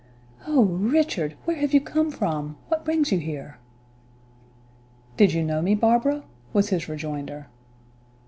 "Oh, 0.47 0.63
Richard! 0.63 1.35
Where 1.45 1.57
have 1.57 1.75
you 1.75 1.79
come 1.79 2.09
from? 2.09 2.57
What 2.69 2.83
brings 2.83 3.11
you 3.11 3.19
here?" 3.19 3.59
"Did 5.15 5.31
you 5.31 5.43
know 5.43 5.61
me, 5.61 5.75
Barbara?" 5.75 6.23
was 6.53 6.69
his 6.69 6.89
rejoinder. 6.89 7.45